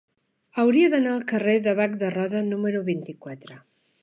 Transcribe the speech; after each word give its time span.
Hauria 0.63 0.87
d'anar 0.93 1.11
al 1.17 1.21
carrer 1.33 1.55
de 1.67 1.75
Bac 1.83 1.93
de 2.05 2.11
Roda 2.19 2.45
número 2.51 2.85
vint-i-quatre. 2.93 3.63